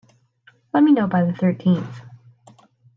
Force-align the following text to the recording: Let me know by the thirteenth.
Let 0.73 0.81
me 0.81 0.93
know 0.93 1.05
by 1.05 1.23
the 1.23 1.31
thirteenth. 1.31 2.01